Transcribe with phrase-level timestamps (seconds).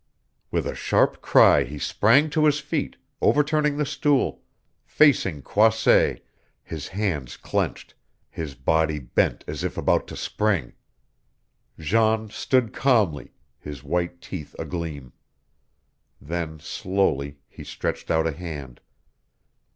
[0.49, 4.41] With a sharp cry he sprang to his feet, overturning the stool,
[4.83, 6.25] facing Croisset,
[6.63, 7.93] his hands clenched,
[8.31, 10.73] his body bent as if about to spring.
[11.77, 15.13] Jean stood calmly, his white teeth agleam.
[16.19, 18.81] Then, slowly, he stretched out a hand.